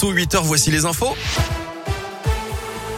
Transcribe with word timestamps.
partout. 0.00 0.12
8h, 0.14 0.40
voici 0.44 0.70
les 0.70 0.84
infos. 0.84 1.14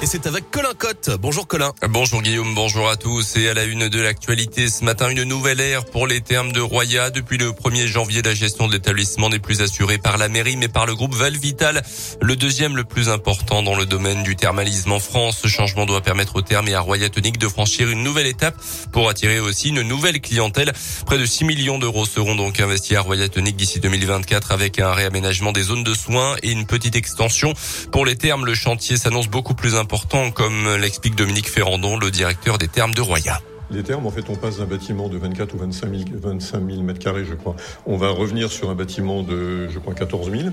Et 0.03 0.07
c'est 0.07 0.27
avec 0.27 0.51
Colin 0.51 0.75
Cotte. 0.77 1.11
Bonjour 1.21 1.47
Colin. 1.47 1.73
Bonjour 1.89 2.23
Guillaume, 2.23 2.57
bonjour 2.57 2.89
à 2.89 2.97
tous. 2.97 3.37
Et 3.37 3.49
à 3.49 3.55
la 3.55 3.63
une 3.63 3.89
de 3.89 4.01
l'actualité 4.01 4.67
ce 4.67 4.83
matin, 4.83 5.09
une 5.09 5.23
nouvelle 5.23 5.61
ère 5.61 5.85
pour 5.85 6.09
les 6.09 6.21
termes 6.21 6.51
de 6.51 6.61
Roya. 6.61 7.11
Depuis 7.11 7.39
le 7.39 7.51
1er 7.53 7.87
janvier, 7.87 8.21
la 8.21 8.35
gestion 8.35 8.67
de 8.67 8.73
l'établissement 8.73 9.29
n'est 9.29 9.39
plus 9.39 9.63
assurée 9.63 9.99
par 9.99 10.19
la 10.19 10.29
mairie, 10.29 10.57
mais 10.57 10.67
par 10.67 10.87
le 10.87 10.97
groupe 10.97 11.15
Valvital, 11.15 11.83
le 12.21 12.35
deuxième 12.35 12.75
le 12.75 12.83
plus 12.83 13.11
important 13.11 13.63
dans 13.63 13.77
le 13.77 13.87
domaine 13.87 14.25
du 14.25 14.35
thermalisme 14.35 14.91
en 14.91 14.99
France. 14.99 15.39
Ce 15.41 15.47
changement 15.47 15.87
doit 15.87 16.01
permettre 16.01 16.35
au 16.35 16.43
terme 16.43 16.67
et 16.67 16.75
à 16.75 16.81
Roya 16.81 17.09
Tonique 17.09 17.39
de 17.39 17.47
franchir 17.47 17.89
une 17.89 18.03
nouvelle 18.03 18.27
étape 18.27 18.57
pour 18.91 19.09
attirer 19.09 19.39
aussi 19.39 19.69
une 19.69 19.83
nouvelle 19.83 20.21
clientèle. 20.21 20.73
Près 21.07 21.19
de 21.19 21.27
6 21.27 21.45
millions 21.45 21.79
d'euros 21.79 22.07
seront 22.07 22.35
donc 22.35 22.59
investis 22.59 22.97
à 22.97 23.03
Roya 23.03 23.29
Tonique 23.29 23.55
d'ici 23.55 23.79
2024 23.79 24.51
avec 24.51 24.81
un 24.81 24.93
réaménagement 24.93 25.53
des 25.53 25.63
zones 25.63 25.85
de 25.85 25.95
soins 25.95 26.35
et 26.43 26.51
une 26.51 26.67
petite 26.67 26.97
extension. 26.97 27.55
Pour 27.93 28.05
les 28.05 28.17
termes, 28.17 28.45
le 28.45 28.55
chantier 28.57 28.97
s'annonce 28.97 29.29
beaucoup 29.29 29.55
plus 29.55 29.77
important 29.77 29.92
important, 29.93 30.31
comme 30.31 30.75
l'explique 30.81 31.17
Dominique 31.17 31.51
Ferrandon, 31.51 31.99
le 31.99 32.11
directeur 32.11 32.57
des 32.57 32.67
termes 32.67 32.95
de 32.95 33.03
Roya. 33.03 33.43
Les 33.71 33.83
termes, 33.83 34.07
en 34.07 34.11
fait, 34.11 34.25
on 34.31 34.37
passe 34.37 34.57
d'un 34.57 34.65
bâtiment 34.65 35.11
de 35.11 35.19
24 35.19 35.55
ou 35.55 35.59
25 35.59 35.91
000, 35.91 36.03
25 36.15 36.67
000 36.67 36.83
mètres 36.83 36.99
carrés, 36.99 37.27
je 37.27 37.35
crois. 37.35 37.57
On 37.85 37.99
va 37.99 38.09
revenir 38.09 38.51
sur 38.51 38.71
un 38.71 38.75
bâtiment 38.75 39.23
de, 39.23 39.69
je 39.69 39.79
crois, 39.79 39.93
14 39.93 40.31
000. 40.31 40.45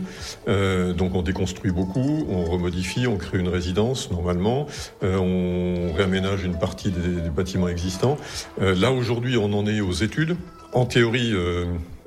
Euh, 0.49 0.91
donc, 0.91 1.15
on 1.15 1.21
déconstruit 1.21 1.71
beaucoup, 1.71 2.27
on 2.29 2.43
remodifie, 2.43 3.07
on 3.07 3.15
crée 3.15 3.37
une 3.37 3.47
résidence, 3.47 4.11
normalement. 4.11 4.67
Euh, 5.03 5.15
on 5.17 5.93
réaménage 5.93 6.43
une 6.43 6.59
partie 6.59 6.91
des, 6.91 7.29
bâtiments 7.29 7.69
existants. 7.69 8.17
Euh, 8.61 8.75
là, 8.75 8.91
aujourd'hui, 8.91 9.37
on 9.37 9.53
en 9.53 9.65
est 9.67 9.79
aux 9.79 9.93
études. 9.93 10.35
En 10.73 10.85
théorie, 10.85 11.33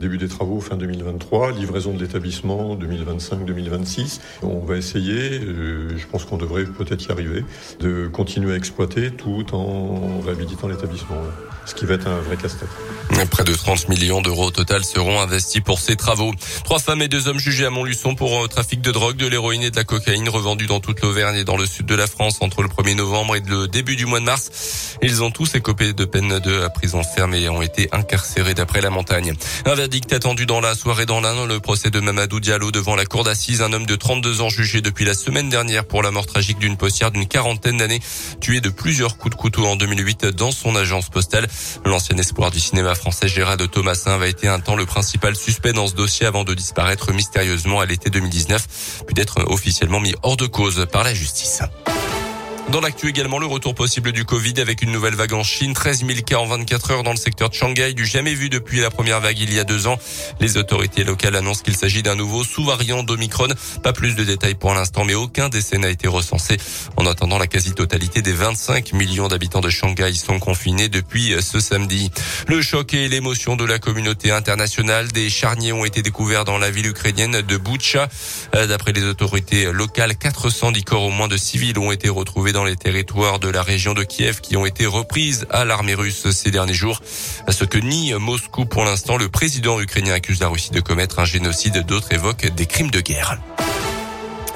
début 0.00 0.18
des 0.18 0.28
travaux 0.28 0.60
fin 0.60 0.76
2023, 0.76 1.52
livraison 1.52 1.92
de 1.92 2.00
l'établissement 2.00 2.76
2025-2026. 2.76 4.20
On 4.42 4.60
va 4.60 4.76
essayer, 4.76 5.40
euh, 5.40 5.96
je 5.96 6.06
pense 6.06 6.24
qu'on 6.24 6.36
devrait 6.36 6.64
peut-être 6.64 7.06
y 7.06 7.12
arriver, 7.12 7.44
de 7.80 8.08
continuer 8.08 8.52
à 8.54 8.56
exploiter 8.56 9.10
tout 9.10 9.54
en 9.54 10.20
réhabilitant 10.24 10.68
l'établissement. 10.68 11.16
Ce 11.64 11.74
qui 11.74 11.86
va 11.86 11.94
être 11.94 12.08
un 12.08 12.20
vrai 12.20 12.36
casse-tête. 12.36 12.68
Près 13.30 13.44
de 13.44 13.54
30 13.54 13.88
millions 13.88 14.20
d'euros 14.20 14.46
au 14.46 14.50
total 14.50 14.84
seront 14.84 15.20
investis 15.20 15.60
pour 15.60 15.78
ces 15.78 15.94
travaux. 15.94 16.32
Trois 16.64 16.80
femmes 16.80 17.02
et 17.02 17.08
deux 17.08 17.28
hommes 17.28 17.38
jugés 17.38 17.66
à 17.66 17.70
Montluçon 17.70 18.16
pour 18.16 18.44
euh, 18.44 18.48
trafic 18.48 18.80
de 18.80 18.90
drogue, 18.90 19.16
de 19.16 19.26
l'héroïne 19.26 19.62
et 19.62 19.70
de 19.70 19.76
la 19.76 19.84
cocaïne 19.84 20.28
revendus 20.28 20.66
dans 20.66 20.80
toute 20.80 21.00
l'Auvergne 21.02 21.36
et 21.36 21.44
dans 21.44 21.56
le 21.56 21.66
sud 21.66 21.86
de 21.86 21.94
la 21.94 22.08
France 22.08 22.38
entre 22.40 22.62
le 22.62 22.68
1er 22.68 22.96
novembre 22.96 23.36
et 23.36 23.40
le 23.46 23.68
début 23.68 23.94
du 23.94 24.06
mois 24.06 24.18
de 24.18 24.24
mars. 24.24 24.96
Ils 25.02 25.22
ont 25.22 25.30
tous 25.30 25.54
écopé 25.54 25.92
de 25.92 26.04
peine 26.04 26.40
de 26.40 26.68
prison 26.74 27.02
ferme 27.04 27.34
et 27.34 27.48
ont 27.48 27.62
été 27.62 27.88
incarcérés 27.92 28.54
d'après 28.54 28.80
la 28.80 28.90
montagne. 28.90 29.34
Dans 30.46 30.60
la 30.60 30.74
soirée 30.74 31.06
dans 31.06 31.20
le 31.20 31.60
procès 31.60 31.90
de 31.90 31.98
Mamadou 31.98 32.38
Diallo 32.38 32.70
devant 32.70 32.94
la 32.94 33.04
cour 33.04 33.24
d'assises, 33.24 33.62
un 33.62 33.72
homme 33.72 33.86
de 33.86 33.96
32 33.96 34.40
ans 34.40 34.48
jugé 34.48 34.80
depuis 34.80 35.04
la 35.04 35.14
semaine 35.14 35.48
dernière 35.48 35.84
pour 35.84 36.02
la 36.02 36.10
mort 36.10 36.26
tragique 36.26 36.58
d'une 36.58 36.76
postière 36.76 37.10
d'une 37.10 37.26
quarantaine 37.26 37.78
d'années, 37.78 38.00
tué 38.40 38.60
de 38.60 38.70
plusieurs 38.70 39.16
coups 39.16 39.34
de 39.34 39.40
couteau 39.40 39.66
en 39.66 39.76
2008 39.76 40.26
dans 40.26 40.52
son 40.52 40.76
agence 40.76 41.08
postale. 41.08 41.48
L'ancien 41.84 42.16
espoir 42.18 42.50
du 42.50 42.60
cinéma 42.60 42.94
français 42.94 43.28
Gérard 43.28 43.56
Thomasin 43.56 44.12
avait 44.12 44.30
été 44.30 44.46
un 44.46 44.60
temps 44.60 44.76
le 44.76 44.86
principal 44.86 45.34
suspect 45.34 45.72
dans 45.72 45.88
ce 45.88 45.94
dossier 45.94 46.26
avant 46.26 46.44
de 46.44 46.54
disparaître 46.54 47.12
mystérieusement 47.12 47.80
à 47.80 47.86
l'été 47.86 48.10
2019, 48.10 49.04
puis 49.06 49.14
d'être 49.14 49.42
officiellement 49.46 50.00
mis 50.00 50.14
hors 50.22 50.36
de 50.36 50.46
cause 50.46 50.86
par 50.92 51.02
la 51.02 51.14
justice. 51.14 51.62
Dans 52.72 52.80
l'actu 52.80 53.10
également, 53.10 53.38
le 53.38 53.44
retour 53.44 53.74
possible 53.74 54.12
du 54.12 54.24
Covid 54.24 54.54
avec 54.56 54.80
une 54.80 54.92
nouvelle 54.92 55.14
vague 55.14 55.34
en 55.34 55.42
Chine. 55.42 55.74
13 55.74 56.06
000 56.06 56.20
cas 56.24 56.38
en 56.38 56.46
24 56.46 56.90
heures 56.90 57.02
dans 57.02 57.10
le 57.10 57.18
secteur 57.18 57.50
de 57.50 57.54
Shanghai, 57.54 57.92
du 57.92 58.06
jamais 58.06 58.32
vu 58.32 58.48
depuis 58.48 58.80
la 58.80 58.88
première 58.90 59.20
vague 59.20 59.38
il 59.38 59.52
y 59.52 59.58
a 59.58 59.64
deux 59.64 59.86
ans. 59.86 59.98
Les 60.40 60.56
autorités 60.56 61.04
locales 61.04 61.36
annoncent 61.36 61.62
qu'il 61.62 61.76
s'agit 61.76 62.02
d'un 62.02 62.14
nouveau 62.14 62.44
sous-variant 62.44 63.02
d'Omicron. 63.02 63.48
Pas 63.82 63.92
plus 63.92 64.14
de 64.14 64.24
détails 64.24 64.54
pour 64.54 64.72
l'instant, 64.72 65.04
mais 65.04 65.12
aucun 65.12 65.50
décès 65.50 65.76
n'a 65.76 65.90
été 65.90 66.08
recensé. 66.08 66.56
En 66.96 67.04
attendant, 67.04 67.36
la 67.36 67.46
quasi-totalité 67.46 68.22
des 68.22 68.32
25 68.32 68.94
millions 68.94 69.28
d'habitants 69.28 69.60
de 69.60 69.68
Shanghai 69.68 70.14
sont 70.14 70.38
confinés 70.38 70.88
depuis 70.88 71.34
ce 71.42 71.60
samedi. 71.60 72.10
Le 72.48 72.62
choc 72.62 72.94
et 72.94 73.06
l'émotion 73.06 73.54
de 73.54 73.66
la 73.66 73.80
communauté 73.80 74.30
internationale. 74.30 75.08
Des 75.08 75.28
charniers 75.28 75.74
ont 75.74 75.84
été 75.84 76.00
découverts 76.00 76.46
dans 76.46 76.56
la 76.56 76.70
ville 76.70 76.86
ukrainienne 76.86 77.42
de 77.42 77.56
Butcha. 77.58 78.08
D'après 78.54 78.92
les 78.92 79.04
autorités 79.04 79.70
locales, 79.70 80.16
410 80.16 80.84
corps 80.84 81.02
au 81.02 81.10
moins 81.10 81.28
de 81.28 81.36
civils 81.36 81.78
ont 81.78 81.92
été 81.92 82.08
retrouvés 82.08 82.52
dans 82.62 82.68
les 82.68 82.76
territoires 82.76 83.40
de 83.40 83.48
la 83.48 83.60
région 83.60 83.92
de 83.92 84.04
Kiev 84.04 84.40
qui 84.40 84.56
ont 84.56 84.64
été 84.64 84.86
reprises 84.86 85.48
à 85.50 85.64
l'armée 85.64 85.94
russe 85.94 86.30
ces 86.30 86.52
derniers 86.52 86.74
jours. 86.74 87.00
Ce 87.48 87.64
que 87.64 87.78
nie 87.78 88.14
Moscou 88.14 88.66
pour 88.66 88.84
l'instant, 88.84 89.16
le 89.16 89.28
président 89.28 89.80
ukrainien 89.80 90.14
accuse 90.14 90.38
la 90.38 90.46
Russie 90.46 90.70
de 90.70 90.80
commettre 90.80 91.18
un 91.18 91.24
génocide, 91.24 91.84
d'autres 91.84 92.12
évoquent 92.12 92.54
des 92.54 92.66
crimes 92.66 92.92
de 92.92 93.00
guerre. 93.00 93.40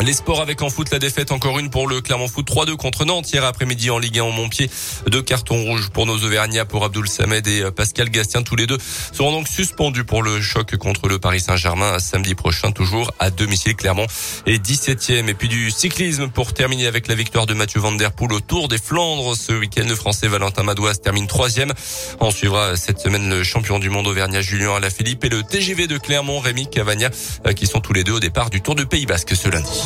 Les 0.00 0.12
sports 0.12 0.42
avec 0.42 0.60
en 0.60 0.68
foot, 0.68 0.90
la 0.92 0.98
défaite 0.98 1.32
encore 1.32 1.58
une 1.58 1.70
pour 1.70 1.88
le 1.88 2.02
Clermont 2.02 2.28
Foot 2.28 2.46
3-2 2.46 2.76
contre 2.76 3.06
Nantes 3.06 3.32
hier 3.32 3.44
après-midi 3.44 3.90
en 3.90 3.98
Ligue 3.98 4.18
1 4.18 4.24
en 4.24 4.30
Montpied. 4.30 4.70
Deux 5.08 5.22
cartons 5.22 5.64
rouges 5.64 5.88
pour 5.88 6.04
nos 6.04 6.16
Auvergnats, 6.18 6.66
pour 6.66 6.84
Abdoul 6.84 7.08
Samed 7.08 7.46
et 7.46 7.70
Pascal 7.70 8.10
Gastien. 8.10 8.42
Tous 8.42 8.56
les 8.56 8.66
deux 8.66 8.76
seront 9.12 9.32
donc 9.32 9.48
suspendus 9.48 10.04
pour 10.04 10.22
le 10.22 10.40
choc 10.42 10.76
contre 10.76 11.08
le 11.08 11.18
Paris 11.18 11.40
Saint-Germain 11.40 11.98
samedi 11.98 12.34
prochain, 12.34 12.72
toujours 12.72 13.10
à 13.18 13.30
domicile 13.30 13.74
Clermont 13.74 14.06
et 14.46 14.58
17e. 14.58 15.28
Et 15.28 15.34
puis 15.34 15.48
du 15.48 15.70
cyclisme 15.70 16.28
pour 16.28 16.52
terminer 16.52 16.86
avec 16.86 17.08
la 17.08 17.14
victoire 17.14 17.46
de 17.46 17.54
Mathieu 17.54 17.80
Van 17.80 17.92
Der 17.92 18.12
Poel 18.12 18.34
au 18.34 18.40
Tour 18.40 18.68
des 18.68 18.78
Flandres. 18.78 19.34
Ce 19.34 19.52
week-end, 19.52 19.86
le 19.88 19.96
Français 19.96 20.28
Valentin 20.28 20.62
Madouas 20.62 20.96
termine 20.96 21.26
troisième. 21.26 21.72
On 22.20 22.30
suivra 22.30 22.76
cette 22.76 23.00
semaine 23.00 23.30
le 23.30 23.42
champion 23.42 23.78
du 23.78 23.88
monde 23.88 24.06
Auvergnat 24.06 24.42
Julien 24.42 24.74
Alaphilippe 24.74 25.24
et 25.24 25.30
le 25.30 25.42
TGV 25.42 25.86
de 25.86 25.96
Clermont 25.96 26.38
Rémi 26.38 26.68
Cavagna 26.68 27.08
qui 27.56 27.66
sont 27.66 27.80
tous 27.80 27.94
les 27.94 28.04
deux 28.04 28.12
au 28.12 28.20
départ 28.20 28.50
du 28.50 28.60
Tour 28.60 28.74
de 28.74 28.84
Pays 28.84 29.06
Basque 29.06 29.34
ce 29.34 29.48
lundi. 29.48 29.85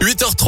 8h03 0.00 0.42